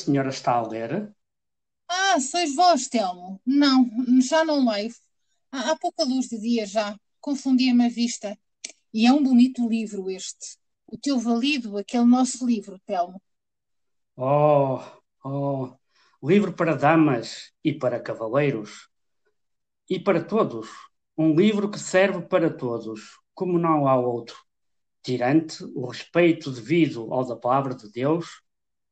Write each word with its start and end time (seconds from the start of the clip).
senhora 0.00 0.30
está 0.30 0.54
a 0.54 0.66
ler? 0.66 1.14
Ah, 1.88 2.20
sois 2.20 2.54
vós, 2.54 2.88
Telmo. 2.88 3.40
Não, 3.44 3.88
já 4.22 4.44
não 4.44 4.68
leio. 4.68 4.92
Há, 5.50 5.70
há 5.70 5.76
pouca 5.76 6.04
luz 6.04 6.28
de 6.28 6.38
dia 6.38 6.66
já. 6.66 6.96
Confundia-me 7.20 7.86
a 7.86 7.88
vista. 7.88 8.38
E 8.92 9.06
é 9.06 9.12
um 9.12 9.22
bonito 9.22 9.68
livro 9.68 10.10
este. 10.10 10.56
O 10.86 10.96
teu 10.98 11.18
valido, 11.18 11.76
aquele 11.76 12.04
nosso 12.04 12.46
livro, 12.46 12.80
Telmo. 12.86 13.20
Oh, 14.16 14.80
oh, 15.24 15.72
livro 16.22 16.52
para 16.52 16.76
damas 16.76 17.52
e 17.64 17.72
para 17.72 18.00
cavaleiros. 18.00 18.88
E 19.88 19.98
para 19.98 20.22
todos. 20.22 20.68
Um 21.16 21.34
livro 21.34 21.70
que 21.70 21.78
serve 21.78 22.22
para 22.22 22.50
todos, 22.52 23.18
como 23.34 23.58
não 23.58 23.86
há 23.86 23.96
outro. 23.96 24.36
Tirante 25.02 25.64
o 25.74 25.86
respeito 25.86 26.50
devido 26.50 27.12
ao 27.12 27.26
da 27.26 27.36
palavra 27.36 27.74
de 27.74 27.90
Deus, 27.90 28.42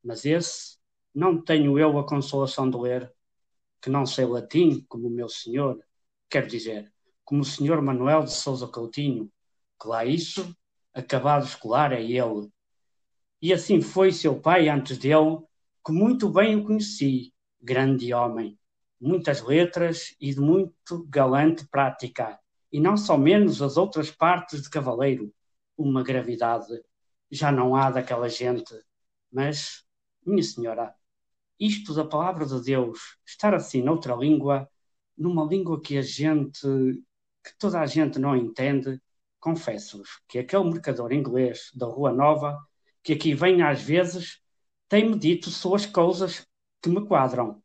mas 0.03 0.25
esse 0.25 0.78
não 1.13 1.41
tenho 1.41 1.77
eu 1.79 1.97
a 1.97 2.05
consolação 2.05 2.69
de 2.69 2.77
ler, 2.77 3.13
que 3.81 3.89
não 3.89 4.05
sei 4.05 4.25
latim 4.25 4.85
como 4.87 5.07
o 5.07 5.11
meu 5.11 5.29
senhor, 5.29 5.83
quero 6.29 6.47
dizer, 6.47 6.91
como 7.23 7.41
o 7.41 7.45
senhor 7.45 7.81
Manuel 7.81 8.23
de 8.23 8.31
Souza 8.31 8.67
Coutinho, 8.67 9.31
que 9.81 9.87
lá 9.87 10.05
isso, 10.05 10.55
acabado 10.93 11.45
escolar 11.45 11.93
é 11.93 12.01
ele. 12.01 12.51
E 13.41 13.53
assim 13.53 13.81
foi 13.81 14.11
seu 14.11 14.39
pai 14.39 14.67
antes 14.67 14.97
dele, 14.97 15.39
que 15.85 15.91
muito 15.91 16.29
bem 16.29 16.55
o 16.55 16.65
conheci, 16.65 17.33
grande 17.61 18.13
homem, 18.13 18.59
muitas 18.99 19.41
letras 19.41 20.15
e 20.19 20.33
de 20.33 20.41
muito 20.41 21.05
galante 21.07 21.65
prática, 21.67 22.39
e 22.71 22.79
não 22.79 22.97
só 22.97 23.17
menos 23.17 23.61
as 23.61 23.77
outras 23.77 24.11
partes 24.11 24.61
de 24.61 24.69
cavaleiro, 24.69 25.33
uma 25.77 26.03
gravidade, 26.03 26.67
já 27.31 27.51
não 27.51 27.75
há 27.75 27.89
daquela 27.89 28.27
gente, 28.27 28.73
mas, 29.31 29.85
minha 30.25 30.43
senhora, 30.43 30.93
isto 31.59 31.93
da 31.93 32.05
palavra 32.05 32.45
de 32.45 32.61
Deus, 32.61 33.17
estar 33.25 33.53
assim 33.53 33.81
noutra 33.81 34.15
língua, 34.15 34.69
numa 35.17 35.43
língua 35.43 35.81
que 35.81 35.97
a 35.97 36.01
gente, 36.01 36.61
que 37.43 37.57
toda 37.57 37.81
a 37.81 37.85
gente 37.85 38.17
não 38.17 38.35
entende, 38.35 39.01
confesso-vos 39.39 40.21
que 40.27 40.39
aquele 40.39 40.63
mercador 40.63 41.11
inglês 41.11 41.71
da 41.73 41.85
Rua 41.85 42.13
Nova, 42.13 42.57
que 43.03 43.13
aqui 43.13 43.33
vem 43.33 43.61
às 43.61 43.81
vezes, 43.81 44.39
tem-me 44.87 45.17
dito 45.17 45.49
suas 45.49 45.85
coisas 45.85 46.45
que 46.81 46.89
me 46.89 47.05
quadram. 47.05 47.61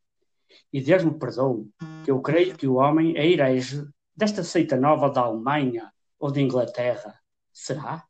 E 0.72 0.80
Deus 0.80 1.04
me 1.04 1.18
perdoe, 1.18 1.70
que 2.04 2.10
eu 2.10 2.20
creio 2.20 2.56
que 2.56 2.66
o 2.66 2.74
homem 2.74 3.16
é 3.16 3.26
herege 3.26 3.86
desta 4.16 4.44
seita 4.44 4.76
nova 4.76 5.08
da 5.08 5.22
Alemanha 5.22 5.92
ou 6.18 6.30
da 6.30 6.40
Inglaterra. 6.40 7.18
Será? 7.52 8.04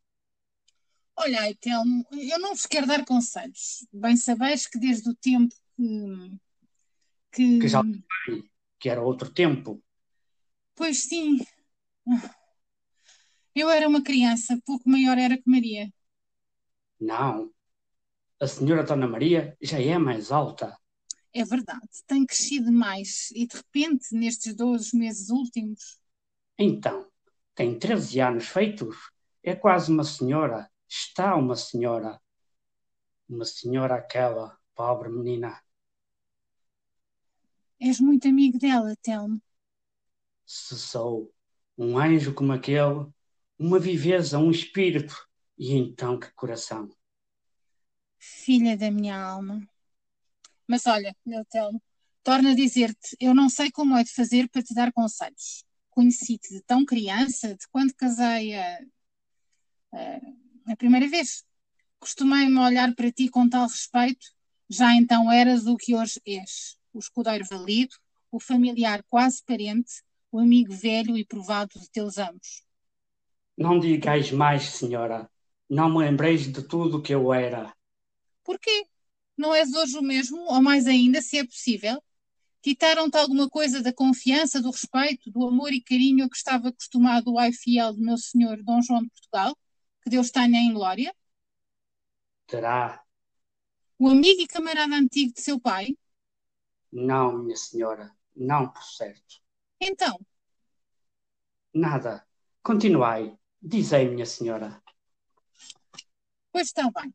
Olha, 1.17 1.55
Telmo, 1.61 2.05
eu 2.13 2.39
não 2.41 2.51
vos 2.51 2.67
quero 2.67 2.87
dar 2.87 3.05
conselhos. 3.05 3.87
Bem 3.93 4.17
sabeis 4.17 4.67
que 4.67 4.79
desde 4.79 5.09
o 5.09 5.15
tempo 5.15 5.55
que. 5.77 6.39
Que, 7.33 7.59
que 7.59 7.69
já 7.69 7.83
que 8.85 8.91
era 8.91 9.01
outro 9.01 9.33
tempo. 9.33 9.83
Pois 10.75 11.05
sim. 11.05 11.39
Eu 13.55 13.71
era 13.71 13.89
uma 13.89 14.03
criança, 14.03 14.61
pouco 14.67 14.87
maior 14.89 15.17
era 15.17 15.39
que 15.39 15.49
Maria. 15.49 15.91
Não. 17.01 17.51
A 18.39 18.47
senhora 18.47 18.83
Dona 18.83 19.09
Maria 19.09 19.57
já 19.59 19.81
é 19.81 19.97
mais 19.97 20.31
alta. 20.31 20.77
É 21.33 21.43
verdade, 21.45 21.89
tem 22.07 22.27
crescido 22.27 22.71
mais 22.71 23.31
e 23.31 23.47
de 23.47 23.57
repente, 23.57 24.15
nestes 24.15 24.55
12 24.55 24.95
meses 24.97 25.31
últimos. 25.31 25.99
Então, 26.59 27.11
tem 27.55 27.79
13 27.79 28.21
anos 28.21 28.49
feitos. 28.49 28.97
É 29.43 29.57
quase 29.57 29.91
uma 29.91 30.05
senhora. 30.05 30.71
Está 30.87 31.35
uma 31.37 31.57
senhora. 31.57 32.21
Uma 33.27 33.47
senhora 33.47 33.95
aquela, 33.95 34.59
pobre 34.75 35.09
menina. 35.09 35.64
És 37.85 38.01
muito 38.01 38.27
amigo 38.27 38.59
dela, 38.59 38.97
Telmo. 39.03 39.39
Se 40.47 40.75
sou 40.79 41.31
um 41.77 41.99
anjo 41.99 42.33
como 42.33 42.51
aquele, 42.51 43.07
uma 43.59 43.79
viveza, 43.79 44.39
um 44.39 44.51
espírito, 44.51 45.15
e 45.59 45.75
então 45.75 46.19
que 46.19 46.33
coração. 46.33 46.89
Filha 48.19 48.75
da 48.75 48.91
minha 48.91 49.23
alma. 49.23 49.69
Mas 50.67 50.87
olha, 50.87 51.15
meu 51.27 51.45
Telmo, 51.45 51.79
torno 52.23 52.53
a 52.53 52.55
dizer-te, 52.55 53.19
eu 53.21 53.35
não 53.35 53.51
sei 53.51 53.71
como 53.71 53.99
é 53.99 54.03
de 54.03 54.15
fazer 54.15 54.49
para 54.49 54.63
te 54.63 54.73
dar 54.73 54.91
conselhos. 54.91 55.63
Conheci-te 55.91 56.55
de 56.55 56.63
tão 56.63 56.87
criança, 56.87 57.55
de 57.55 57.69
quando 57.69 57.93
casei 57.93 58.55
a, 58.55 58.79
a, 59.93 60.73
a 60.73 60.77
primeira 60.77 61.07
vez. 61.07 61.45
Costumei-me 61.99 62.59
olhar 62.61 62.95
para 62.95 63.13
ti 63.13 63.29
com 63.29 63.47
tal 63.47 63.69
respeito, 63.69 64.27
já 64.71 64.95
então 64.95 65.31
eras 65.31 65.67
o 65.67 65.77
que 65.77 65.95
hoje 65.95 66.19
és 66.25 66.83
o 66.95 66.99
escudeiro 66.99 67.45
valido, 67.45 67.95
o 68.31 68.41
familiar 68.41 69.03
quase 69.09 69.43
parente, 69.45 70.03
o 70.31 70.39
amigo 70.39 70.73
velho 70.73 71.17
e 71.17 71.25
provado 71.25 71.79
de 71.79 71.91
teus 71.91 72.17
amos. 72.19 72.65
Não 73.57 73.79
digais 73.79 74.31
mais, 74.31 74.63
senhora. 74.63 75.31
Não 75.69 75.89
me 75.89 75.99
lembreis 75.99 76.51
de 76.51 76.63
tudo 76.63 76.99
o 76.99 77.03
que 77.03 77.15
eu 77.15 77.33
era. 77.33 77.75
Porquê? 78.43 78.87
Não 79.37 79.55
és 79.55 79.73
hoje 79.73 79.99
o 79.99 80.03
mesmo, 80.03 80.39
ou 80.39 80.63
mais 80.63 80.87
ainda, 80.87 81.21
se 81.21 81.39
é 81.39 81.45
possível? 81.45 82.03
Quitaram-te 82.63 83.17
alguma 83.17 83.49
coisa 83.49 83.83
da 83.83 83.93
confiança, 83.93 84.63
do 84.63 84.71
respeito, 84.71 85.31
do 85.31 85.47
amor 85.47 85.73
e 85.73 85.83
carinho 85.83 86.25
a 86.25 86.31
que 86.31 86.37
estava 86.37 86.69
acostumado 86.69 87.33
o 87.33 87.39
ai 87.39 87.53
fiel 87.53 87.93
de 87.93 88.01
meu 88.01 88.17
senhor 88.17 88.63
Dom 88.63 88.81
João 88.81 89.03
de 89.03 89.11
Portugal? 89.11 89.57
Que 90.03 90.11
Deus 90.11 90.31
tenha 90.31 90.61
em 90.61 90.73
glória? 90.73 91.15
Terá. 92.47 93.03
O 93.99 94.09
amigo 94.09 94.41
e 94.43 94.47
camarada 94.47 94.95
antigo 94.95 95.33
de 95.33 95.41
seu 95.41 95.61
pai? 95.61 95.97
Não, 96.95 97.43
minha 97.43 97.57
senhora, 97.57 98.15
não 98.37 98.69
por 98.69 98.85
certo. 98.85 99.43
Então? 99.81 100.17
Nada. 101.75 102.25
Continuai. 102.63 103.37
Dizei, 103.61 104.09
minha 104.09 104.25
senhora. 104.25 104.81
Pois 106.53 106.69
está 106.69 106.89
bem. 106.93 107.13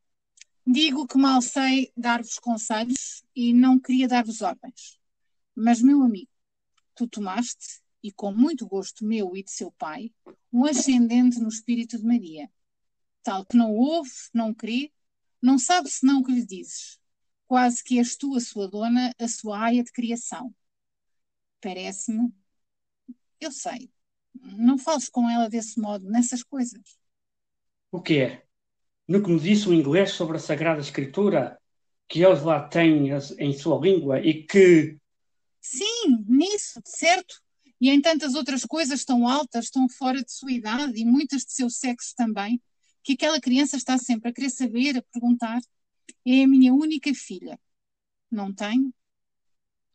Digo 0.68 1.08
que 1.08 1.18
mal 1.18 1.42
sei 1.42 1.94
dar-vos 1.96 2.38
conselhos 2.40 3.24
e 3.34 3.54
não 3.54 3.80
queria 3.80 4.06
dar-vos 4.06 4.42
ordens. 4.42 5.00
Mas, 5.56 5.82
meu 5.82 6.02
amigo, 6.02 6.30
tu 6.94 7.08
tomaste, 7.08 7.82
e 8.04 8.12
com 8.12 8.34
muito 8.34 8.68
gosto 8.68 9.06
meu 9.06 9.34
e 9.38 9.44
de 9.44 9.52
seu 9.52 9.72
pai, 9.72 10.12
um 10.52 10.66
ascendente 10.66 11.40
no 11.40 11.48
espírito 11.48 11.98
de 11.98 12.04
Maria. 12.04 12.52
Tal 13.24 13.46
que 13.46 13.56
não 13.56 13.74
ouve, 13.74 14.12
não 14.34 14.54
crê, 14.54 14.92
não 15.42 15.58
sabe 15.58 15.90
senão 15.90 16.20
o 16.20 16.24
que 16.26 16.34
lhe 16.34 16.46
dizes 16.46 17.00
quase 17.50 17.84
que 17.84 17.98
és 17.98 18.16
tu 18.16 18.36
a 18.36 18.40
sua 18.40 18.68
dona, 18.68 19.12
a 19.18 19.28
sua 19.28 19.60
aia 19.60 19.84
de 19.84 19.92
criação. 19.92 20.54
Parece-me. 21.60 22.32
Eu 23.42 23.52
sei. 23.52 23.92
Não 24.56 24.78
fales 24.78 25.10
com 25.10 25.28
ela 25.28 25.50
desse 25.50 25.80
modo, 25.80 26.08
nessas 26.08 26.44
coisas. 26.44 27.00
O 27.92 28.00
que 28.00 28.20
é? 28.20 28.46
No 29.08 29.24
que 29.24 29.32
me 29.32 29.40
disse 29.40 29.68
o 29.68 29.74
inglês 29.74 30.12
sobre 30.12 30.38
a 30.38 30.40
Sagrada 30.40 30.80
Escritura, 30.80 31.60
que 32.08 32.24
eles 32.24 32.44
lá 32.44 32.70
têm 32.70 33.10
em 33.40 33.54
sua 33.58 33.80
língua 33.80 34.22
e 34.22 34.44
que. 34.44 35.00
Sim, 35.60 36.24
nisso, 36.28 36.80
certo. 36.86 37.42
E 37.82 37.90
em 37.90 38.00
tantas 38.00 38.36
outras 38.36 38.64
coisas 38.64 39.04
tão 39.04 39.28
altas, 39.28 39.72
tão 39.72 39.90
fora 39.90 40.24
de 40.24 40.32
sua 40.32 40.52
idade 40.52 41.02
e 41.02 41.06
muitas 41.06 41.44
de 41.46 41.54
seu 41.54 41.68
sexo 41.68 42.14
também, 42.16 42.62
que 43.04 43.14
aquela 43.14 43.42
criança 43.42 43.76
está 43.76 43.98
sempre 43.98 44.30
a 44.30 44.34
querer 44.34 44.52
saber, 44.52 44.98
a 44.98 45.02
perguntar. 45.12 45.60
É 46.26 46.44
a 46.44 46.48
minha 46.48 46.74
única 46.74 47.14
filha. 47.14 47.60
Não 48.32 48.54
tenho. 48.54 48.94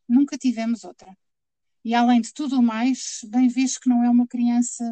Nunca 0.08 0.37
tivemos 0.37 0.84
outra. 0.84 1.16
E 1.84 1.94
além 1.94 2.20
de 2.20 2.32
tudo 2.32 2.58
o 2.58 2.62
mais, 2.62 3.20
bem 3.28 3.49
vês 3.49 3.76
que 3.76 3.88
não 3.88 4.02
é 4.02 4.08
uma 4.08 4.26
criança 4.26 4.84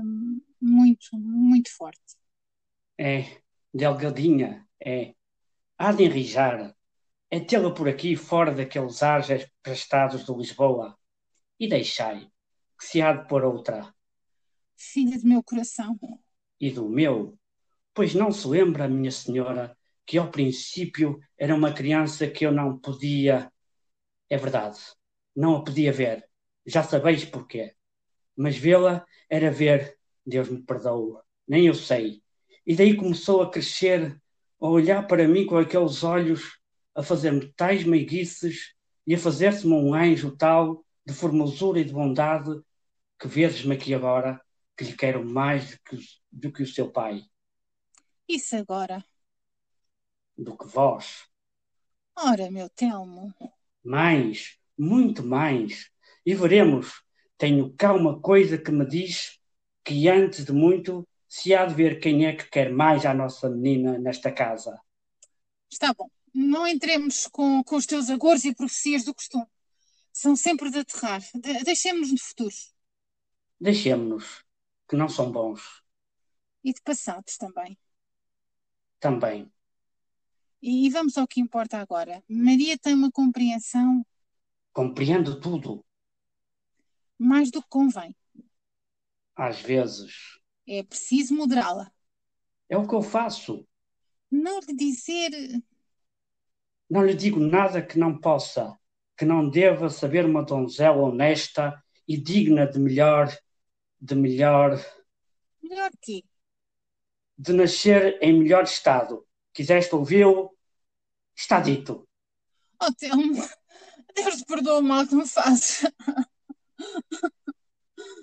muito, 0.61 1.17
muito 1.17 1.75
forte. 1.75 2.17
É, 2.99 3.41
delgadinha, 3.73 4.67
é. 4.79 5.15
Há 5.79 5.93
de 5.93 6.05
enrijar. 6.05 6.77
É 7.31 7.41
tê-la 7.41 7.73
por 7.73 7.89
aqui 7.89 8.15
fora 8.15 8.55
daqueles 8.55 9.03
ares 9.03 9.51
prestados 9.63 10.25
de 10.25 10.33
Lisboa. 10.35 10.99
E 11.59 11.67
deixai, 11.67 12.31
que 12.79 12.85
se 12.85 13.01
há 13.01 13.13
de 13.13 13.27
pôr 13.27 13.43
outra. 13.45 13.95
Filha 14.77 15.19
do 15.19 15.27
meu 15.27 15.43
coração. 15.43 15.99
E 16.61 16.71
do 16.71 16.89
meu, 16.89 17.39
pois 17.95 18.15
não 18.15 18.31
se 18.31 18.47
lembra, 18.47 18.87
minha 18.87 19.11
senhora, 19.11 19.77
que 20.07 20.19
ao 20.19 20.31
princípio 20.31 21.19
era 21.39 21.55
uma 21.55 21.73
criança 21.73 22.27
que 22.27 22.45
eu 22.45 22.53
não 22.53 22.79
podia. 22.79 23.51
É 24.29 24.37
verdade, 24.37 24.79
não 25.35 25.57
a 25.57 25.65
podia 25.65 25.93
ver. 25.93 26.29
Já 26.67 26.83
sabeis 26.83 27.25
porquê. 27.25 27.75
Mas 28.37 28.57
vê-la 28.57 29.05
era 29.29 29.51
ver, 29.51 29.99
Deus 30.25 30.49
me 30.49 30.63
perdoe, 30.63 31.19
nem 31.47 31.67
eu 31.67 31.75
sei. 31.75 32.23
E 32.67 32.75
daí 32.75 32.97
começou 32.97 33.43
a 33.43 33.51
crescer, 33.51 34.21
a 34.61 34.69
olhar 34.69 35.07
para 35.07 35.27
mim 35.27 35.45
com 35.45 35.59
aqueles 35.59 36.03
olhos, 36.05 36.59
a 36.95 37.03
fazer-me 37.03 37.53
tais 37.55 37.85
meiguices 37.85 38.75
e 39.07 39.15
a 39.15 39.19
fazer-se-me 39.19 39.75
um 39.75 39.95
anjo 39.95 40.37
tal, 40.37 40.85
de 41.05 41.13
formosura 41.13 41.81
e 41.81 41.85
de 41.85 41.93
bondade, 41.93 42.51
que 43.19 43.27
vedes-me 43.27 43.75
aqui 43.75 43.93
agora, 43.93 44.41
que 44.77 44.85
lhe 44.85 44.97
quero 44.97 45.25
mais 45.25 45.73
do 45.73 45.79
que, 45.85 45.99
do 46.31 46.53
que 46.53 46.63
o 46.63 46.67
seu 46.67 46.91
pai. 46.91 47.23
Isso 48.29 48.57
agora, 48.57 49.05
do 50.37 50.57
que 50.57 50.67
vós. 50.67 51.29
Ora, 52.17 52.51
meu 52.51 52.69
Telmo. 52.69 53.35
Mais, 53.85 54.59
muito 54.79 55.23
mais. 55.25 55.91
E 56.25 56.35
veremos. 56.35 57.03
Tenho 57.37 57.75
cá 57.75 57.93
uma 57.93 58.21
coisa 58.21 58.57
que 58.59 58.71
me 58.71 58.87
diz 58.87 59.41
que 59.85 60.09
antes 60.09 60.45
de 60.45 60.53
muito 60.53 61.07
se 61.29 61.55
há 61.55 61.65
de 61.65 61.75
ver 61.75 61.99
quem 61.99 62.27
é 62.27 62.37
que 62.37 62.49
quer 62.49 62.71
mais 62.71 63.07
à 63.07 63.15
nossa 63.15 63.49
menina 63.49 63.99
nesta 63.99 64.31
casa. 64.31 64.79
Está 65.71 65.93
bom. 65.95 66.11
Não 66.35 66.67
entremos 66.67 67.27
com, 67.27 67.63
com 67.65 67.77
os 67.77 67.87
teus 67.87 68.11
agores 68.11 68.45
e 68.45 68.55
profecias 68.55 69.05
do 69.05 69.15
costume. 69.15 69.47
São 70.13 70.37
sempre 70.37 70.71
de 70.71 70.81
aterrar. 70.81 71.23
De, 71.35 71.65
Deixemos-nos 71.65 72.21
de 72.21 72.27
futuros. 72.27 72.75
Deixemos-nos, 73.59 74.45
que 74.89 74.97
não 74.97 75.09
são 75.09 75.33
bons. 75.33 75.83
E 76.63 76.73
de 76.73 76.83
passados 76.83 77.37
também. 77.37 77.79
Também. 79.01 79.51
E, 80.63 80.87
e 80.87 80.91
vamos 80.91 81.19
ao 81.19 81.27
que 81.27 81.41
importa 81.41 81.79
agora. 81.79 82.23
Maria 82.29 82.79
tem 82.79 82.95
uma 82.95 83.11
compreensão. 83.11 84.07
Compreendo 84.73 85.41
tudo. 85.41 85.85
Mais 87.19 87.51
do 87.51 87.61
que 87.61 87.69
convém. 87.69 88.17
Às 89.35 89.61
vezes. 89.61 90.39
É 90.67 90.83
preciso 90.83 91.35
moderá-la. 91.35 91.91
É 92.69 92.77
o 92.79 92.87
que 92.87 92.95
eu 92.95 93.03
faço. 93.03 93.67
Não 94.31 94.61
lhe 94.61 94.75
dizer. 94.75 95.31
Não 96.89 97.05
lhe 97.05 97.15
digo 97.15 97.41
nada 97.41 97.83
que 97.83 97.99
não 97.99 98.19
possa, 98.19 98.79
que 99.17 99.25
não 99.25 99.49
deva 99.49 99.91
saber 99.91 100.25
uma 100.25 100.43
donzela 100.43 101.03
honesta 101.03 101.83
e 102.07 102.17
digna 102.17 102.67
de 102.67 102.79
melhor, 102.79 103.29
de 104.01 104.15
melhor. 104.15 104.79
Melhor 105.63 105.91
quê? 106.01 106.23
De 107.37 107.53
nascer 107.53 108.19
em 108.23 108.39
melhor 108.39 108.65
estado. 108.65 109.27
Quiseste 109.53 109.95
ouvi-lo? 109.95 110.52
Está 111.37 111.61
dito. 111.61 112.09
Oh, 112.81 112.93
Telmo, 112.95 113.43
Deus 114.15 114.37
te 114.37 114.45
perdoa 114.45 114.79
o 114.79 114.83
mal 114.83 115.07
que 115.07 115.15
me 115.15 115.27
fazes. 115.27 115.87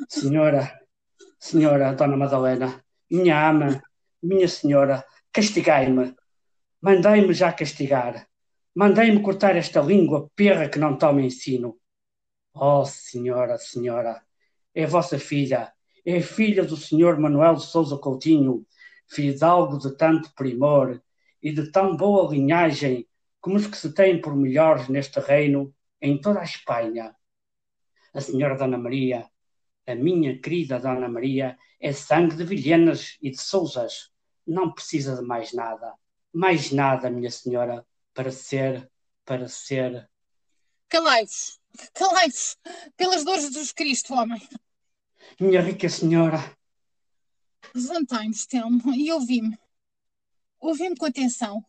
Senhora, 0.10 0.80
senhora 1.40 1.94
Dona 1.94 2.18
Madalena, 2.18 2.84
minha 3.10 3.50
ama, 3.50 3.82
minha 4.22 4.48
senhora, 4.48 5.06
castigai-me. 5.32 6.16
Mandei-me 6.82 7.34
já 7.34 7.54
castigar. 7.54 8.28
Mandei-me 8.76 9.22
cortar 9.22 9.56
esta 9.56 9.82
língua 9.82 10.30
perra 10.36 10.70
que 10.70 10.80
não 10.80 10.98
toma 10.98 11.22
ensino. 11.22 11.78
Oh, 12.54 12.86
senhora, 12.86 13.58
senhora, 13.58 14.22
é 14.74 14.86
vossa 14.86 15.18
filha, 15.20 15.74
é 16.06 16.22
filha 16.22 16.64
do 16.64 16.76
senhor 16.76 17.20
Manuel 17.20 17.56
de 17.56 17.66
Souza 17.66 17.98
Coutinho, 17.98 18.66
fidalgo 19.08 19.78
de 19.78 19.96
tanto 19.96 20.34
primor 20.34 21.02
e 21.42 21.52
de 21.52 21.72
tão 21.72 21.96
boa 21.96 22.30
linhagem 22.32 23.08
como 23.40 23.56
os 23.56 23.68
que 23.68 23.78
se 23.78 23.94
têm 23.94 24.22
por 24.22 24.36
melhores 24.36 24.90
neste 24.90 25.20
reino 25.20 25.74
em 26.02 26.20
toda 26.20 26.42
a 26.42 26.44
Espanha. 26.44 27.16
A 28.14 28.22
senhora 28.22 28.58
Dona 28.58 28.78
Maria, 28.78 29.30
a 29.88 29.96
minha 29.96 30.40
querida 30.40 30.80
Dona 30.80 31.08
Maria, 31.08 31.58
é 31.80 31.94
sangue 31.94 32.36
de 32.36 32.44
Vilhenas 32.44 33.18
e 33.22 33.32
de 33.32 33.42
Souzas. 33.42 34.12
Não 34.46 34.72
precisa 34.74 35.16
de 35.16 35.22
mais 35.22 35.54
nada. 35.54 35.94
Mais 36.34 36.72
nada, 36.72 37.10
minha 37.10 37.32
senhora, 37.32 37.86
para 38.14 38.32
ser, 38.32 38.90
para 39.26 39.48
ser. 39.48 40.10
Calai-vos, 40.90 41.60
calai-vos, 41.94 42.58
pelas 42.98 43.24
dores 43.24 43.44
de 43.44 43.54
Jesus 43.54 43.72
Cristo, 43.72 44.14
homem. 44.14 44.42
Minha 45.40 45.62
rica 45.62 45.88
senhora. 45.88 46.38
Levantai-nos, 47.74 48.46
Telmo, 48.46 48.94
e 48.94 49.12
ouvi-me. 49.12 49.58
Ouvi-me 50.60 50.96
com 50.96 51.06
atenção. 51.06 51.64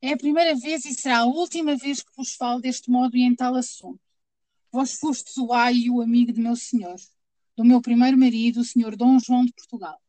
É 0.00 0.12
a 0.14 0.16
primeira 0.16 0.54
vez 0.54 0.84
e 0.84 0.94
será 0.94 1.18
a 1.18 1.24
última 1.26 1.76
vez 1.76 2.02
que 2.02 2.10
vos 2.16 2.34
falo 2.34 2.60
deste 2.60 2.90
modo 2.90 3.16
e 3.16 3.22
em 3.22 3.34
tal 3.34 3.54
assunto. 3.54 4.00
Vós 4.70 4.94
fostes 4.94 5.36
o 5.36 5.52
ai 5.52 5.74
e 5.74 5.90
o 5.90 6.00
amigo 6.00 6.32
de 6.32 6.40
meu 6.40 6.56
senhor, 6.56 6.96
do 7.56 7.64
meu 7.64 7.80
primeiro 7.80 8.16
marido, 8.16 8.60
o 8.60 8.64
senhor 8.64 8.96
Dom 8.96 9.18
João 9.18 9.44
de 9.44 9.52
Portugal. 9.52 10.00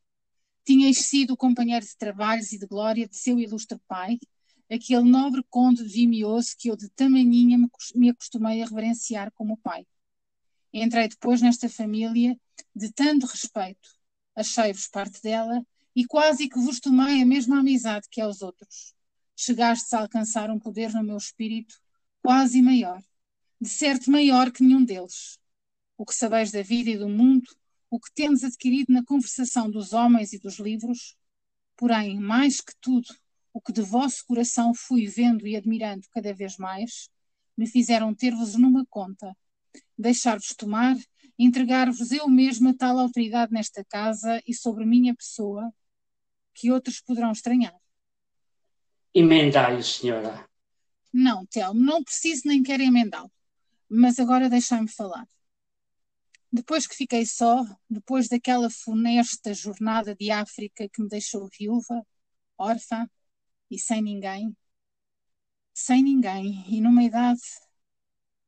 Tinhais 0.66 1.00
sido 1.00 1.34
o 1.34 1.38
companheiro 1.38 1.86
de 1.86 1.98
trabalhos 1.98 2.54
e 2.54 2.58
de 2.58 2.66
glória 2.66 3.08
de 3.08 3.18
seu 3.18 3.38
ilustre 3.38 3.78
pai, 3.88 4.18
aquele 4.72 5.04
nobre 5.04 5.44
conde 5.50 5.84
de 5.84 5.90
Vimioso 5.90 6.56
que 6.58 6.70
eu 6.70 6.78
de 6.78 6.88
tamaninha 6.90 7.58
me 7.94 8.10
acostumei 8.10 8.62
a 8.62 8.66
reverenciar 8.66 9.32
como 9.34 9.58
pai. 9.58 9.86
Entrei 10.72 11.10
depois 11.10 11.42
nesta 11.42 11.68
família 11.68 12.40
de 12.74 12.92
tanto 12.92 13.28
respeito, 13.28 13.90
achei-vos 14.34 14.88
parte 14.88 15.22
dela 15.22 15.64
e 15.96 16.06
quase 16.06 16.50
que 16.50 16.60
vos 16.60 16.80
tomei 16.80 17.22
a 17.22 17.26
mesma 17.26 17.60
amizade 17.60 18.08
que 18.10 18.22
aos 18.22 18.42
outros. 18.42 18.94
Chegastes 19.36 19.94
a 19.94 20.02
alcançar 20.02 20.50
um 20.50 20.60
poder 20.60 20.94
no 20.94 21.04
meu 21.04 21.18
espírito 21.18 21.80
quase 22.22 22.62
maior, 22.62 23.02
de 23.60 23.70
certo 23.70 24.10
maior 24.10 24.52
que 24.52 24.64
nenhum 24.64 24.84
deles. 24.84 25.38
O 25.98 26.06
que 26.06 26.16
sabeis 26.16 26.52
da 26.52 26.62
vida 26.62 26.90
e 26.90 26.98
do 26.98 27.10
mundo, 27.10 27.50
o 27.90 28.00
que 28.00 28.12
tendes 28.14 28.44
adquirido 28.44 28.92
na 28.92 29.04
conversação 29.04 29.70
dos 29.70 29.94
homens 29.94 30.34
e 30.34 30.40
dos 30.40 30.58
livros, 30.58 31.16
porém, 31.76 32.20
mais 32.20 32.62
que 32.62 32.74
tudo, 32.82 33.08
o 33.54 33.62
que 33.62 33.72
de 33.72 33.82
vosso 33.82 34.26
coração 34.26 34.74
fui 34.74 35.06
vendo 35.06 35.46
e 35.46 35.56
admirando 35.56 36.08
cada 36.12 36.34
vez 36.34 36.58
mais, 36.58 37.10
me 37.56 37.68
fizeram 37.68 38.14
ter-vos 38.16 38.56
numa 38.56 38.86
conta, 38.88 39.36
deixar-vos 39.98 40.56
tomar, 40.56 40.96
entregar-vos 41.38 42.12
eu 42.12 42.28
mesma 42.28 42.76
tal 42.76 42.98
autoridade 42.98 43.54
nesta 43.54 43.84
casa 43.86 44.42
e 44.48 44.54
sobre 44.54 44.86
minha 44.86 45.16
pessoa, 45.16 45.72
que 46.54 46.72
outros 46.72 47.02
poderão 47.02 47.32
estranhar. 47.32 47.76
Emendai-o, 49.14 49.84
senhora. 49.84 50.48
Não, 51.12 51.46
Telmo, 51.46 51.80
não 51.80 52.04
preciso 52.04 52.44
nem 52.46 52.64
quero 52.64 52.82
emendá-lo. 52.82 53.32
Mas 53.88 54.18
agora 54.20 54.50
deixai-me 54.50 54.90
falar. 54.90 55.28
Depois 56.52 56.88
que 56.88 56.96
fiquei 56.96 57.26
só, 57.26 57.64
depois 57.90 58.28
daquela 58.28 58.70
funesta 58.70 59.54
jornada 59.54 60.16
de 60.16 60.32
África 60.32 60.88
que 60.88 61.02
me 61.02 61.10
deixou 61.10 61.48
viúva, 61.48 62.06
órfã 62.58 63.10
e 63.70 63.80
sem 63.80 64.02
ninguém, 64.02 64.56
sem 65.74 66.04
ninguém 66.04 66.64
e 66.68 66.80
numa 66.80 67.04
idade 67.04 67.42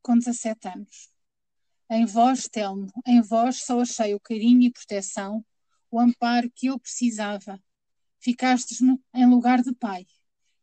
com 0.02 0.18
17 0.18 0.68
anos. 0.68 1.12
Em 1.90 2.06
vós, 2.06 2.48
Telmo, 2.48 2.92
em 3.08 3.22
vós 3.22 3.64
só 3.64 3.82
achei 3.82 4.14
o 4.14 4.20
carinho 4.20 4.64
e 4.64 4.72
proteção, 4.72 5.44
o 5.90 6.00
amparo 6.00 6.52
que 6.56 6.68
eu 6.68 6.80
precisava 6.80 7.60
ficastes-me 8.26 9.00
em 9.14 9.30
lugar 9.30 9.62
de 9.62 9.72
pai. 9.72 10.08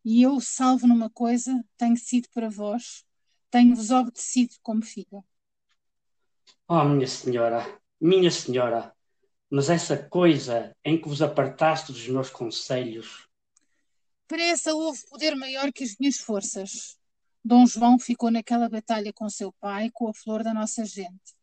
E 0.05 0.21
eu, 0.21 0.41
salvo 0.41 0.85
numa 0.85 1.09
coisa, 1.09 1.65
tenho 1.77 1.97
sido 1.97 2.29
para 2.35 2.51
vós, 2.51 3.05
tenho-vos 3.53 3.93
obedecido 3.93 4.57
como 4.61 4.83
filha. 4.83 5.25
Oh, 6.67 6.83
minha 6.83 7.07
senhora, 7.07 7.81
minha 8.01 8.33
senhora, 8.33 8.93
mas 9.49 9.71
essa 9.71 9.97
coisa 9.97 10.75
em 10.85 11.01
que 11.01 11.09
vos 11.09 11.23
apartaste 11.23 11.93
dos 11.93 12.09
meus 12.09 12.31
conselhos. 12.31 13.29
Para 14.27 14.43
essa 14.43 14.75
houve 14.75 15.01
poder 15.09 15.37
maior 15.37 15.73
que 15.73 15.85
as 15.85 15.95
minhas 16.01 16.17
forças. 16.17 16.99
Dom 17.45 17.65
João 17.67 17.97
ficou 17.97 18.31
naquela 18.31 18.69
batalha 18.69 19.13
com 19.13 19.29
seu 19.31 19.53
pai, 19.53 19.89
com 19.93 20.09
a 20.09 20.15
flor 20.15 20.43
da 20.43 20.53
nossa 20.53 20.85
gente. 20.85 21.37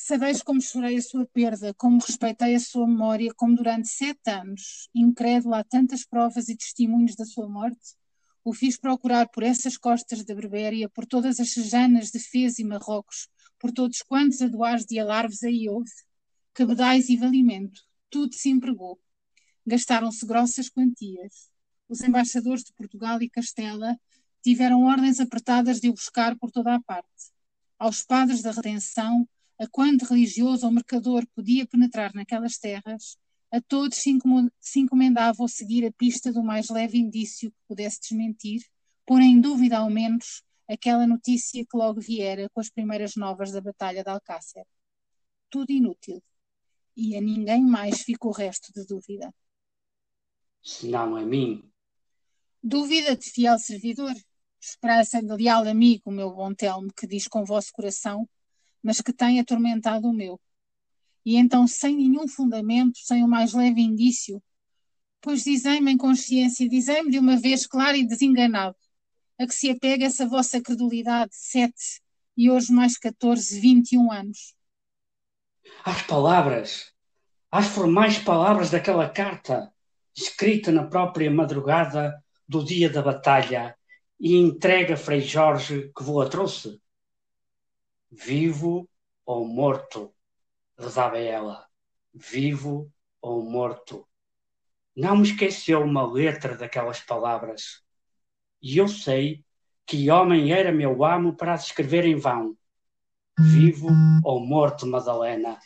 Sabeis 0.00 0.42
como 0.44 0.62
chorei 0.62 0.96
a 0.96 1.02
sua 1.02 1.26
perda, 1.26 1.74
como 1.74 1.98
respeitei 1.98 2.54
a 2.54 2.60
sua 2.60 2.86
memória, 2.86 3.34
como 3.34 3.56
durante 3.56 3.88
sete 3.88 4.30
anos, 4.30 4.88
incrédula 4.94 5.58
a 5.58 5.64
tantas 5.64 6.06
provas 6.06 6.48
e 6.48 6.56
testemunhos 6.56 7.16
da 7.16 7.24
sua 7.24 7.48
morte, 7.48 7.96
o 8.44 8.52
fiz 8.54 8.78
procurar 8.78 9.28
por 9.28 9.42
essas 9.42 9.76
costas 9.76 10.24
da 10.24 10.36
Berbéria, 10.36 10.88
por 10.88 11.04
todas 11.04 11.40
as 11.40 11.50
sejanas 11.50 12.12
de 12.12 12.20
Fez 12.20 12.60
e 12.60 12.64
Marrocos, 12.64 13.28
por 13.58 13.72
todos 13.72 14.00
quantos 14.00 14.40
aduares 14.40 14.86
de 14.86 15.00
alarves 15.00 15.42
aí 15.42 15.68
houve, 15.68 15.90
cabedais 16.54 17.08
e 17.08 17.16
valimento, 17.16 17.82
tudo 18.08 18.32
se 18.34 18.50
empregou. 18.50 19.00
Gastaram-se 19.66 20.24
grossas 20.24 20.70
quantias. 20.70 21.50
Os 21.88 22.02
embaixadores 22.02 22.62
de 22.62 22.72
Portugal 22.72 23.20
e 23.20 23.28
Castela 23.28 23.98
tiveram 24.44 24.84
ordens 24.84 25.18
apertadas 25.18 25.80
de 25.80 25.88
o 25.88 25.92
buscar 25.92 26.38
por 26.38 26.52
toda 26.52 26.76
a 26.76 26.80
parte. 26.80 27.32
Aos 27.76 28.04
padres 28.04 28.42
da 28.42 28.52
redenção, 28.52 29.28
a 29.58 29.66
quando 29.66 30.02
religioso 30.02 30.66
ou 30.66 30.72
mercador 30.72 31.26
podia 31.34 31.66
penetrar 31.66 32.14
naquelas 32.14 32.58
terras, 32.58 33.18
a 33.50 33.60
todos 33.60 33.98
se 33.98 34.80
encomendava 34.80 35.42
o 35.42 35.48
seguir 35.48 35.84
a 35.86 35.92
pista 35.92 36.32
do 36.32 36.42
mais 36.42 36.68
leve 36.68 36.98
indício 36.98 37.50
que 37.50 37.56
pudesse 37.66 38.00
desmentir, 38.00 38.62
pôr 39.06 39.20
em 39.20 39.40
dúvida 39.40 39.78
ao 39.78 39.90
menos 39.90 40.42
aquela 40.68 41.06
notícia 41.06 41.64
que 41.64 41.76
logo 41.76 42.00
viera 42.00 42.48
com 42.50 42.60
as 42.60 42.70
primeiras 42.70 43.16
novas 43.16 43.50
da 43.50 43.60
Batalha 43.60 44.04
de 44.04 44.10
Alcácer. 44.10 44.64
Tudo 45.50 45.72
inútil. 45.72 46.22
E 46.94 47.16
a 47.16 47.20
ninguém 47.20 47.62
mais 47.62 48.02
ficou 48.02 48.32
resto 48.32 48.72
de 48.72 48.86
dúvida. 48.86 49.32
Senão 50.62 51.16
a 51.16 51.22
mim. 51.22 51.64
Dúvida 52.62 53.16
de 53.16 53.30
fiel 53.30 53.58
servidor, 53.58 54.12
esperança 54.60 55.22
de 55.22 55.32
leal 55.32 55.66
amigo, 55.66 56.10
meu 56.10 56.30
bom 56.34 56.52
Telmo, 56.52 56.92
que 56.92 57.06
diz 57.06 57.26
com 57.26 57.44
vosso 57.44 57.72
coração 57.72 58.28
mas 58.82 59.00
que 59.00 59.12
tem 59.12 59.40
atormentado 59.40 60.08
o 60.08 60.12
meu. 60.12 60.40
E 61.24 61.36
então, 61.36 61.66
sem 61.66 61.96
nenhum 61.96 62.26
fundamento, 62.26 62.98
sem 62.98 63.22
o 63.22 63.28
mais 63.28 63.52
leve 63.52 63.80
indício, 63.80 64.42
pois 65.20 65.44
dizei-me 65.44 65.92
em 65.92 65.96
consciência, 65.96 66.68
dizei-me 66.68 67.10
de 67.10 67.18
uma 67.18 67.36
vez 67.36 67.66
claro 67.66 67.96
e 67.96 68.06
desenganado, 68.06 68.76
a 69.38 69.46
que 69.46 69.54
se 69.54 69.70
apega 69.70 70.06
essa 70.06 70.26
vossa 70.26 70.60
credulidade, 70.60 71.30
sete 71.34 72.00
e 72.36 72.50
hoje 72.50 72.72
mais 72.72 72.96
14, 72.96 73.60
21 73.60 74.12
anos? 74.12 74.54
Às 75.84 76.02
palavras, 76.02 76.92
às 77.50 77.66
formais 77.66 78.18
palavras 78.18 78.70
daquela 78.70 79.08
carta, 79.08 79.72
escrita 80.16 80.72
na 80.72 80.84
própria 80.84 81.30
madrugada 81.30 82.22
do 82.48 82.64
dia 82.64 82.88
da 82.88 83.02
batalha 83.02 83.76
e 84.18 84.36
entregue 84.36 84.92
a 84.92 84.96
Frei 84.96 85.20
Jorge 85.20 85.92
que 85.96 86.02
vos 86.02 86.26
a 86.26 86.28
trouxe? 86.28 86.80
Vivo 88.10 88.88
ou 89.24 89.46
morto, 89.46 90.14
rezava 90.78 91.18
ela, 91.18 91.68
vivo 92.14 92.90
ou 93.20 93.42
morto. 93.42 94.08
Não 94.96 95.16
me 95.16 95.24
esqueceu 95.24 95.82
uma 95.82 96.10
letra 96.10 96.56
daquelas 96.56 97.00
palavras. 97.00 97.82
E 98.60 98.78
eu 98.78 98.88
sei 98.88 99.44
que 99.86 100.10
homem 100.10 100.52
era 100.52 100.72
meu 100.72 101.04
amo 101.04 101.36
para 101.36 101.54
as 101.54 101.66
escrever 101.66 102.04
em 102.04 102.16
vão. 102.16 102.56
Vivo 103.38 103.88
ou 104.24 104.40
morto, 104.40 104.86
Madalena. 104.86 105.58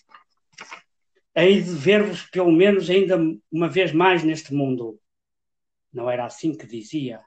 Hei 1.34 1.62
de 1.62 1.70
ver-vos 1.70 2.24
pelo 2.24 2.52
menos 2.52 2.90
ainda 2.90 3.18
uma 3.50 3.68
vez 3.68 3.92
mais 3.92 4.22
neste 4.22 4.52
mundo. 4.52 5.00
Não 5.92 6.10
era 6.10 6.26
assim 6.26 6.54
que 6.56 6.66
dizia? 6.66 7.24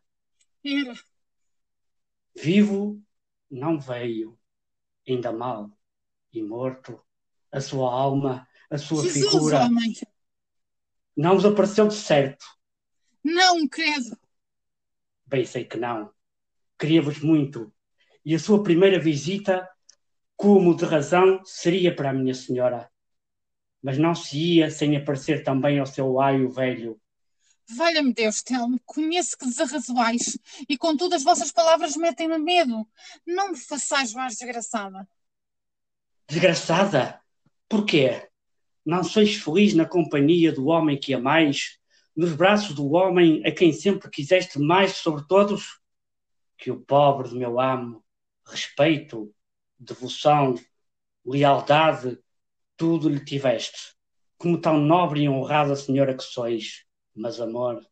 Era. 0.63 0.93
Vivo 2.35 3.01
não 3.49 3.79
veio, 3.79 4.37
ainda 5.07 5.31
mal, 5.31 5.69
e 6.33 6.41
morto, 6.41 7.01
a 7.51 7.61
sua 7.61 7.91
alma, 7.91 8.47
a 8.69 8.77
sua 8.77 9.03
Jesus, 9.03 9.31
figura. 9.31 9.65
homem. 9.65 9.93
Não 11.15 11.35
vos 11.35 11.45
apareceu 11.45 11.87
de 11.87 11.95
certo. 11.95 12.45
Não, 13.23 13.67
credo. 13.67 14.17
Bem, 15.25 15.45
sei 15.45 15.63
que 15.65 15.77
não. 15.77 16.11
Queria-vos 16.77 17.19
muito. 17.19 17.73
E 18.23 18.35
a 18.35 18.39
sua 18.39 18.61
primeira 18.61 18.99
visita, 18.99 19.67
como 20.35 20.75
de 20.75 20.85
razão, 20.85 21.41
seria 21.45 21.95
para 21.95 22.09
a 22.09 22.13
minha 22.13 22.33
senhora. 22.33 22.91
Mas 23.81 23.97
não 23.97 24.13
se 24.13 24.37
ia 24.55 24.69
sem 24.69 24.97
aparecer 24.97 25.43
também 25.43 25.79
ao 25.79 25.85
seu 25.85 26.19
aio 26.19 26.49
velho. 26.51 26.99
Valha-me 27.67 28.13
Deus, 28.13 28.43
Telmo, 28.43 28.79
conheço 28.85 29.37
que 29.37 29.45
desarrazoais, 29.45 30.37
e 30.69 30.77
contudo 30.77 31.15
as 31.15 31.23
vossas 31.23 31.51
palavras 31.51 31.97
metem-me 31.97 32.37
medo. 32.37 32.87
Não 33.25 33.51
me 33.51 33.57
façais 33.57 34.13
mais 34.13 34.35
desgraçada. 34.37 35.07
Desgraçada? 36.27 37.19
Porquê? 37.67 38.29
Não 38.85 39.03
sois 39.03 39.35
feliz 39.35 39.73
na 39.73 39.85
companhia 39.85 40.51
do 40.51 40.67
homem 40.67 40.99
que 40.99 41.13
amais, 41.13 41.79
nos 42.15 42.33
braços 42.33 42.75
do 42.75 42.91
homem 42.93 43.45
a 43.45 43.51
quem 43.51 43.73
sempre 43.73 44.09
quiseste 44.09 44.59
mais 44.59 44.97
sobre 44.97 45.25
todos? 45.27 45.81
Que 46.57 46.69
o 46.69 46.79
pobre 46.79 47.29
do 47.29 47.35
meu 47.35 47.59
amo, 47.59 48.03
respeito, 48.47 49.33
devoção, 49.77 50.55
lealdade, 51.25 52.19
tudo 52.77 53.09
lhe 53.09 53.23
tiveste, 53.23 53.95
como 54.37 54.61
tão 54.61 54.77
nobre 54.79 55.23
e 55.23 55.29
honrada 55.29 55.75
senhora 55.75 56.15
que 56.15 56.23
sois. 56.23 56.84
Mas 57.15 57.39
amor, 57.39 57.85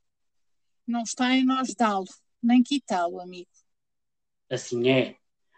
Não 0.86 1.04
está 1.04 1.34
em 1.34 1.46
nós 1.46 1.74
dá-lo, 1.74 2.06
nem 2.42 2.62
quitá-lo, 2.62 3.22
amigo. 3.22 3.50
assim 4.50 4.90
é. 4.90 5.16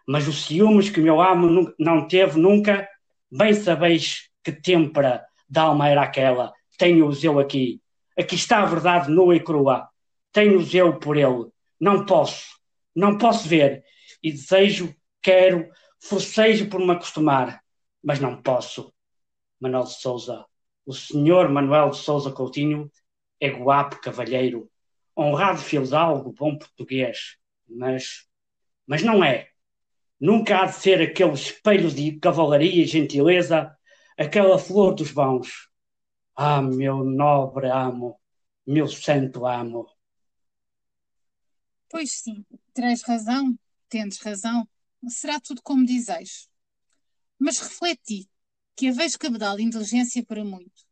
Mas 0.07 0.27
os 0.27 0.45
ciúmes 0.45 0.89
que 0.89 1.01
meu 1.01 1.19
amo 1.19 1.73
não 1.79 2.07
teve 2.07 2.39
nunca, 2.39 2.87
bem 3.31 3.53
sabeis 3.53 4.29
que 4.43 4.51
têmpera 4.51 5.25
da 5.49 5.63
alma 5.63 5.89
era 5.89 6.03
aquela. 6.03 6.53
Tenho-os 6.77 7.23
eu 7.23 7.39
aqui. 7.39 7.81
Aqui 8.17 8.35
está 8.35 8.61
a 8.61 8.65
verdade 8.65 9.09
nua 9.09 9.35
e 9.35 9.39
crua. 9.43 9.89
Tenho-os 10.31 10.73
eu 10.75 10.99
por 10.99 11.17
ele. 11.17 11.49
Não 11.79 12.05
posso, 12.05 12.55
não 12.95 13.17
posso 13.17 13.47
ver. 13.47 13.83
E 14.21 14.31
desejo, 14.31 14.95
quero, 15.21 15.69
forcejo 15.99 16.69
por 16.69 16.79
me 16.79 16.91
acostumar. 16.91 17.61
Mas 18.03 18.19
não 18.19 18.39
posso. 18.41 18.93
Manuel 19.59 19.85
de 19.85 19.93
Souza, 19.93 20.45
o 20.85 20.93
senhor 20.93 21.49
Manuel 21.49 21.89
de 21.89 21.97
Souza 21.97 22.31
Coutinho 22.31 22.91
é 23.39 23.49
guapo 23.49 24.01
cavalheiro, 24.01 24.69
honrado 25.17 25.59
fidalgo, 25.59 26.33
bom 26.33 26.57
português, 26.57 27.37
mas, 27.67 28.27
mas 28.85 29.03
não 29.03 29.23
é. 29.23 29.49
Nunca 30.19 30.61
há 30.61 30.65
de 30.65 30.75
ser 30.75 31.01
aquele 31.01 31.33
espelho 31.33 31.91
de 31.91 32.19
cavalaria 32.19 32.83
e 32.83 32.87
gentileza, 32.87 33.75
aquela 34.17 34.57
flor 34.57 34.95
dos 34.95 35.11
bons. 35.11 35.69
Ah, 36.35 36.61
meu 36.61 37.03
nobre 37.03 37.69
amo, 37.69 38.19
meu 38.65 38.87
santo 38.87 39.45
amo. 39.45 39.87
Pois 41.89 42.11
sim, 42.11 42.45
terás 42.73 43.01
razão, 43.03 43.57
tendes 43.89 44.19
razão, 44.19 44.67
será 45.07 45.39
tudo 45.39 45.61
como 45.61 45.85
dizeis. 45.85 46.49
Mas 47.37 47.59
refleti 47.59 48.29
que 48.75 48.87
haveis 48.87 49.15
cabedal 49.15 49.57
de 49.57 49.63
inteligência 49.63 50.25
para 50.25 50.43
muito. 50.43 50.84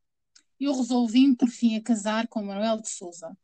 Eu 0.64 0.74
resolvi-me 0.74 1.36
por 1.36 1.50
fim 1.50 1.76
a 1.76 1.84
casar 1.84 2.26
com 2.30 2.42
Manuel 2.42 2.80
de 2.80 2.88
Souza. 2.88 3.38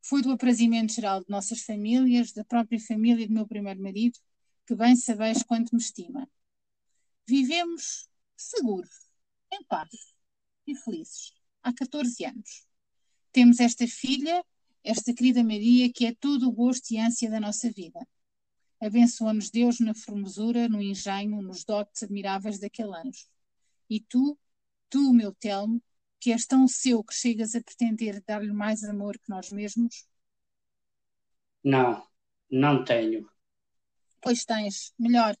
Foi 0.00 0.22
do 0.22 0.30
aprazimento 0.32 0.94
geral 0.94 1.20
de 1.20 1.28
nossas 1.28 1.60
famílias, 1.60 2.32
da 2.32 2.42
própria 2.42 2.80
família 2.80 3.28
do 3.28 3.34
meu 3.34 3.46
primeiro 3.46 3.82
marido, 3.82 4.18
que 4.66 4.74
bem 4.74 4.96
sabeis 4.96 5.42
quanto 5.42 5.74
me 5.74 5.82
estima. 5.82 6.26
Vivemos 7.28 8.08
seguros, 8.34 9.10
em 9.52 9.62
paz 9.64 9.90
e 10.66 10.74
felizes, 10.74 11.34
há 11.62 11.70
14 11.70 12.24
anos. 12.24 12.66
Temos 13.30 13.60
esta 13.60 13.86
filha, 13.86 14.42
esta 14.82 15.12
querida 15.12 15.44
Maria, 15.44 15.92
que 15.92 16.06
é 16.06 16.14
todo 16.14 16.48
o 16.48 16.52
gosto 16.52 16.92
e 16.92 16.98
ânsia 16.98 17.30
da 17.30 17.40
nossa 17.40 17.70
vida. 17.70 18.08
Abençoa-nos 18.80 19.50
Deus 19.50 19.80
na 19.80 19.94
formosura, 19.94 20.66
no 20.66 20.80
engenho, 20.80 21.42
nos 21.42 21.62
dotes 21.62 22.02
admiráveis 22.02 22.58
daquele 22.58 22.96
anjo. 22.96 23.26
E 23.90 24.00
tu, 24.00 24.38
tu, 24.88 25.12
meu 25.12 25.30
Telmo, 25.34 25.82
que 26.24 26.32
és 26.32 26.46
tão 26.46 26.66
seu 26.66 27.04
que 27.04 27.12
chegas 27.12 27.54
a 27.54 27.60
pretender 27.60 28.24
dar-lhe 28.26 28.50
mais 28.50 28.82
amor 28.82 29.18
que 29.18 29.28
nós 29.28 29.52
mesmos? 29.52 30.06
Não, 31.62 32.02
não 32.50 32.82
tenho. 32.82 33.28
Pois 34.22 34.42
tens, 34.42 34.94
melhor. 34.98 35.36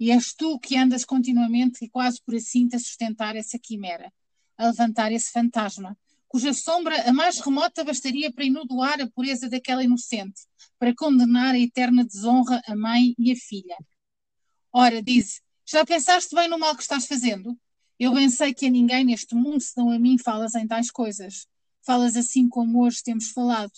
E 0.00 0.10
és 0.10 0.34
tu 0.34 0.58
que 0.58 0.76
andas 0.76 1.04
continuamente 1.04 1.84
e 1.84 1.88
quase 1.88 2.20
por 2.20 2.34
assim 2.34 2.68
a 2.74 2.78
sustentar 2.80 3.36
essa 3.36 3.56
quimera, 3.56 4.12
a 4.58 4.66
levantar 4.66 5.12
esse 5.12 5.30
fantasma, 5.30 5.96
cuja 6.26 6.52
sombra 6.52 7.08
a 7.08 7.12
mais 7.12 7.38
remota 7.38 7.84
bastaria 7.84 8.32
para 8.32 8.44
enodoar 8.44 9.00
a 9.00 9.08
pureza 9.08 9.48
daquela 9.48 9.84
inocente, 9.84 10.40
para 10.76 10.92
condenar 10.92 11.54
a 11.54 11.60
eterna 11.60 12.04
desonra 12.04 12.60
a 12.66 12.74
mãe 12.74 13.14
e 13.16 13.30
a 13.30 13.36
filha. 13.36 13.76
Ora, 14.72 15.00
dize, 15.00 15.40
já 15.64 15.86
pensaste 15.86 16.34
bem 16.34 16.48
no 16.48 16.58
mal 16.58 16.74
que 16.74 16.82
estás 16.82 17.06
fazendo? 17.06 17.56
Eu 17.98 18.12
bem 18.12 18.28
sei 18.28 18.52
que 18.52 18.66
a 18.66 18.70
ninguém 18.70 19.04
neste 19.04 19.34
mundo, 19.34 19.60
senão 19.60 19.90
a 19.90 19.98
mim, 19.98 20.18
falas 20.18 20.54
em 20.54 20.66
tais 20.66 20.90
coisas. 20.90 21.46
Falas 21.84 22.16
assim 22.16 22.48
como 22.48 22.82
hoje 22.82 23.02
temos 23.02 23.30
falado. 23.30 23.72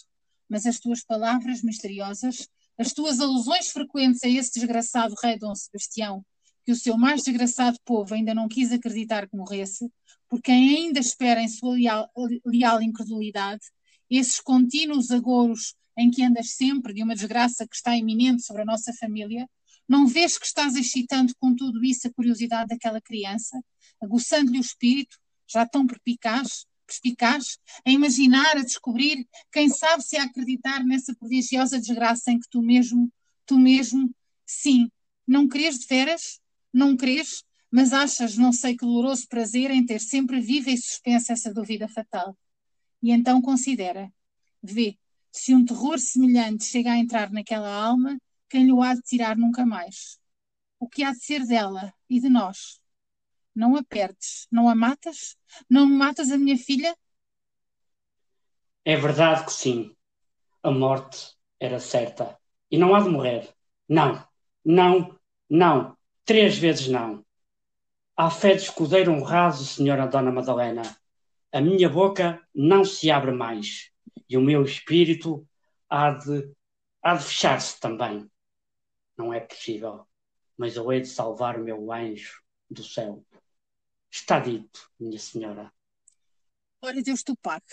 Mas 0.49 0.67
as 0.67 0.81
tuas 0.81 1.05
palavras 1.05 1.63
misteriosas, 1.63 2.49
as 2.77 2.93
tuas 2.93 3.21
alusões 3.21 3.69
frequentes 3.71 4.23
a 4.25 4.29
esse 4.29 4.55
desgraçado 4.55 5.15
rei 5.23 5.39
Dom 5.39 5.55
Sebastião, 5.55 6.25
que 6.65 6.73
o 6.73 6.77
seu 6.77 6.99
mais 6.99 7.23
desgraçado 7.23 7.79
povo 7.85 8.15
ainda 8.15 8.35
não 8.35 8.49
quis 8.49 8.73
acreditar 8.73 9.29
que 9.29 9.37
morresse, 9.37 9.91
por 10.29 10.43
quem 10.43 10.77
ainda 10.77 10.99
espera 10.99 11.41
em 11.41 11.49
sua 11.49 11.75
leal, 11.75 12.11
leal 12.45 12.83
incredulidade, 12.83 13.63
esses 14.11 14.41
contínuos 14.41 15.11
agouros 15.11 15.75
em 15.97 16.11
que 16.11 16.23
andas 16.23 16.51
sempre 16.51 16.93
de 16.93 17.03
uma 17.03 17.15
desgraça 17.15 17.67
que 17.67 17.75
está 17.75 17.97
iminente 17.97 18.43
sobre 18.43 18.63
a 18.63 18.65
nossa 18.65 18.93
família, 18.93 19.49
não 19.89 20.07
vês 20.07 20.37
que 20.37 20.47
estás 20.47 20.77
excitando 20.77 21.35
com 21.41 21.55
tudo 21.55 21.83
isso 21.83 22.07
a 22.07 22.13
curiosidade 22.13 22.69
daquela 22.69 23.01
criança, 23.01 23.59
aguçando-lhe 24.01 24.59
o 24.59 24.61
espírito, 24.61 25.17
já 25.47 25.67
tão 25.67 25.87
perspicaz, 25.87 26.67
perspicaz, 26.87 27.59
a 27.87 27.91
imaginar, 27.91 28.57
a 28.57 28.63
descobrir, 28.63 29.27
quem 29.51 29.69
sabe 29.69 30.03
se 30.03 30.17
a 30.17 30.25
acreditar 30.25 30.85
nessa 30.85 31.15
prodigiosa 31.15 31.79
desgraça 31.79 32.31
em 32.31 32.39
que 32.39 32.49
tu 32.51 32.63
mesmo, 32.63 33.11
tu 33.47 33.59
mesmo, 33.59 34.11
sim, 34.47 34.91
não 35.27 35.49
crês 35.49 35.79
de 35.79 35.87
veras? 35.87 36.41
Não 36.73 36.97
crês? 36.97 37.45
Mas 37.71 37.93
achas, 37.93 38.37
não 38.37 38.53
sei 38.53 38.77
que 38.77 38.85
doloroso 38.85 39.29
prazer 39.29 39.71
em 39.71 39.85
ter 39.85 40.01
sempre 40.01 40.41
viva 40.41 40.71
e 40.71 40.77
suspensa 40.77 41.35
essa 41.35 41.53
dúvida 41.53 41.87
fatal. 41.87 42.37
E 43.03 43.11
então 43.11 43.41
considera, 43.41 44.11
vê, 44.63 44.99
se 45.31 45.55
um 45.55 45.65
terror 45.65 45.99
semelhante 45.99 46.65
chega 46.65 46.93
a 46.93 46.99
entrar 46.99 47.31
naquela 47.31 47.71
alma, 47.71 48.19
quem 48.49 48.65
lhe 48.65 48.73
o 48.73 48.83
há 48.83 48.95
de 48.95 49.03
tirar 49.03 49.37
nunca 49.37 49.65
mais? 49.65 50.19
O 50.79 50.89
que 50.89 51.03
há 51.05 51.13
de 51.13 51.19
ser 51.19 51.47
dela 51.47 51.93
e 52.09 52.21
de 52.21 52.29
nós? 52.29 52.81
Não 53.55 53.77
a 53.77 53.83
perdes, 53.83 54.47
não 54.51 54.69
a 54.69 54.75
matas? 54.75 55.37
Não 55.69 55.87
matas 55.87 56.31
a 56.31 56.39
minha 56.39 56.57
filha? 56.57 56.97
É 58.85 58.97
verdade 58.97 59.45
que 59.45 59.53
sim. 59.53 59.95
A 60.63 60.71
morte 60.71 61.35
era 61.61 61.79
certa. 61.79 62.39
E 62.71 62.79
não 62.79 62.95
há 62.95 63.01
de 63.01 63.09
morrer. 63.09 63.49
Não, 63.89 64.25
não, 64.65 65.19
não. 65.49 65.97
Três 66.25 66.59
vezes 66.59 66.89
não. 66.89 67.25
À 68.17 68.31
fé 68.31 68.55
de 68.55 68.63
escudeiro 68.63 69.13
honrado, 69.13 69.59
senhora 69.59 70.07
Dona 70.07 70.33
Madalena, 70.33 70.83
a 71.53 71.61
minha 71.61 71.89
boca 71.89 72.43
não 72.55 72.85
se 72.85 73.11
abre 73.11 73.33
mais, 73.33 73.91
e 74.29 74.37
o 74.37 74.41
meu 74.41 74.63
espírito 74.63 75.47
há 75.89 76.11
de 76.11 76.53
há 77.03 77.15
de 77.15 77.25
fechar-se 77.25 77.81
também. 77.81 78.29
Não 79.19 79.35
é 79.35 79.41
possível, 79.41 80.07
mas 80.57 80.77
eu 80.77 80.93
hei 80.93 81.01
de 81.01 81.09
salvar 81.09 81.59
o 81.59 81.65
meu 81.65 81.93
anjo 81.93 82.41
do 82.71 82.85
céu. 82.85 83.27
Está 84.09 84.39
dito, 84.39 84.89
minha 84.99 85.19
senhora. 85.19 85.73
Ora, 86.81 87.03
Deus 87.03 87.25
te 87.25 87.35
pague. 87.43 87.65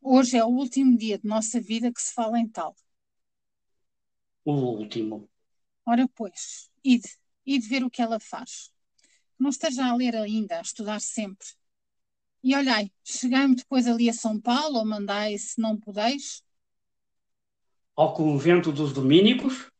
Hoje 0.00 0.38
é 0.38 0.44
o 0.44 0.48
último 0.48 0.96
dia 0.96 1.18
de 1.18 1.28
nossa 1.28 1.60
vida 1.60 1.92
que 1.92 2.00
se 2.00 2.14
fala 2.14 2.38
em 2.38 2.48
tal. 2.48 2.74
O 4.46 4.52
último. 4.52 5.28
Ora, 5.84 6.08
pois, 6.14 6.70
ide, 6.82 7.08
ide 7.44 7.68
ver 7.68 7.84
o 7.84 7.90
que 7.90 8.00
ela 8.00 8.18
faz. 8.18 8.72
Não 9.38 9.50
esteja 9.50 9.84
a 9.86 9.94
ler 9.94 10.16
ainda, 10.16 10.58
a 10.58 10.62
estudar 10.62 11.00
sempre. 11.00 11.46
E 12.42 12.56
olhai, 12.56 12.90
chegai-me 13.04 13.56
depois 13.56 13.86
ali 13.86 14.08
a 14.08 14.14
São 14.14 14.40
Paulo, 14.40 14.78
ou 14.78 14.86
mandai, 14.86 15.36
se 15.36 15.60
não 15.60 15.78
podeis. 15.78 16.42
Ao 17.94 18.14
convento 18.14 18.72
dos 18.72 18.92
Domínicos? 18.92 19.70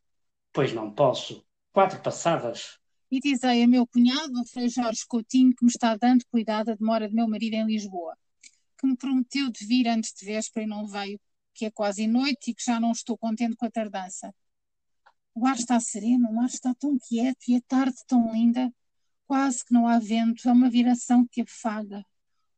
Pois 0.55 0.71
não 0.71 0.89
posso. 0.89 1.45
Quatro 1.73 2.01
passadas. 2.01 2.79
E 3.11 3.19
dizei 3.19 3.61
a 3.61 3.67
meu 3.67 3.85
cunhado, 3.85 4.39
o 4.39 4.45
Frei 4.45 4.69
Jorge 4.69 5.05
Coutinho, 5.05 5.53
que 5.53 5.65
me 5.65 5.69
está 5.69 5.97
dando 5.97 6.23
cuidado 6.31 6.67
da 6.67 6.75
demora 6.75 7.09
de 7.09 7.13
meu 7.13 7.27
marido 7.27 7.55
em 7.55 7.65
Lisboa, 7.65 8.17
que 8.79 8.87
me 8.87 8.95
prometeu 8.95 9.51
de 9.51 9.65
vir 9.65 9.85
antes 9.89 10.13
de 10.13 10.25
véspera 10.25 10.65
e 10.65 10.69
não 10.69 10.87
veio, 10.87 11.19
que 11.53 11.65
é 11.65 11.71
quase 11.71 12.07
noite 12.07 12.51
e 12.51 12.55
que 12.55 12.63
já 12.63 12.79
não 12.79 12.93
estou 12.93 13.17
contente 13.17 13.57
com 13.57 13.65
a 13.65 13.69
tardança. 13.69 14.33
O 15.33 15.45
ar 15.45 15.57
está 15.57 15.77
sereno, 15.81 16.29
o 16.29 16.33
mar 16.33 16.47
está 16.47 16.73
tão 16.73 16.97
quieto 16.97 17.49
e 17.49 17.57
a 17.57 17.61
tarde 17.67 17.97
tão 18.07 18.31
linda, 18.31 18.73
quase 19.27 19.65
que 19.65 19.73
não 19.73 19.89
há 19.89 19.99
vento, 19.99 20.47
é 20.47 20.53
uma 20.53 20.69
viração 20.69 21.27
que 21.29 21.41
afaga. 21.41 22.01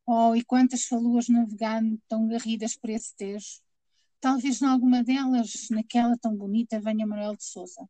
Oh, 0.06 0.36
e 0.36 0.46
quantas 0.46 0.84
faluas 0.84 1.28
navegando 1.30 2.00
tão 2.08 2.28
garridas 2.28 2.78
por 2.78 2.92
esse 2.92 3.16
tejo. 3.16 3.60
Talvez 4.20 4.62
em 4.62 4.66
alguma 4.66 5.04
delas, 5.04 5.68
naquela 5.70 6.18
tão 6.18 6.36
bonita, 6.36 6.80
venha 6.80 7.06
Manuel 7.06 7.36
de 7.36 7.44
Souza. 7.44 7.88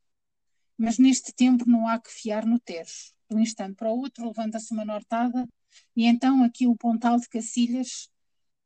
Mas 0.77 0.97
neste 0.97 1.33
tempo 1.33 1.67
não 1.67 1.87
há 1.87 1.99
que 1.99 2.11
fiar 2.11 2.45
no 2.45 2.59
Tejo. 2.59 3.13
De 3.29 3.35
um 3.35 3.39
instante 3.39 3.75
para 3.75 3.91
o 3.91 3.97
outro 3.97 4.27
levanta-se 4.27 4.73
uma 4.73 4.85
nortada 4.85 5.47
e 5.95 6.05
então 6.05 6.43
aqui 6.43 6.67
o 6.67 6.75
pontal 6.75 7.19
de 7.19 7.27
Cacilhas, 7.27 8.09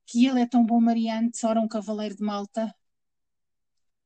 que 0.06 0.26
ele 0.26 0.42
é 0.42 0.46
tão 0.46 0.66
bom 0.66 0.80
mariante, 0.80 1.46
ora 1.46 1.62
um 1.62 1.68
cavaleiro 1.68 2.16
de 2.16 2.24
Malta. 2.24 2.74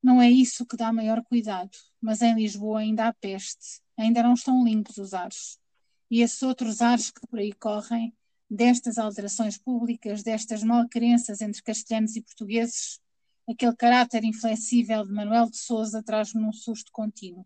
Não 0.02 0.22
é 0.22 0.30
isso 0.30 0.66
que 0.66 0.78
dá 0.78 0.94
maior 0.94 1.24
cuidado, 1.24 1.72
mas 2.00 2.22
em 2.22 2.36
Lisboa 2.36 2.80
ainda 2.80 3.08
há 3.08 3.14
peste, 3.14 3.82
ainda 3.98 4.22
não 4.22 4.34
estão 4.34 4.64
limpos 4.64 4.98
os 4.98 5.14
ares. 5.14 5.60
E 6.12 6.22
esses 6.22 6.42
outros 6.44 6.82
ares 6.82 7.10
que 7.10 7.26
por 7.28 7.40
aí 7.40 7.52
correm 7.54 8.16
destas 8.50 8.98
alterações 8.98 9.58
públicas, 9.58 10.22
destas 10.22 10.64
malcrenças 10.64 11.42
entre 11.42 11.62
castelhanos 11.64 12.16
e 12.16 12.22
portugueses, 12.22 13.02
aquele 13.48 13.76
caráter 13.76 14.24
inflexível 14.24 15.06
de 15.06 15.12
Manuel 15.12 15.50
de 15.50 15.58
Souza 15.58 16.04
traz-me 16.04 16.44
um 16.44 16.54
susto 16.54 16.92
contínuo. 16.92 17.46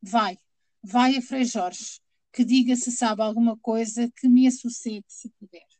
Vai, 0.00 0.38
vai 0.82 1.16
a 1.16 1.22
Frei 1.22 1.44
Jorge, 1.44 2.00
que 2.32 2.44
diga 2.44 2.76
se 2.76 2.90
sabe 2.90 3.22
alguma 3.22 3.56
coisa 3.58 4.10
que 4.16 4.28
me 4.28 4.46
assossegue 4.46 5.04
se 5.08 5.28
puder. 5.30 5.75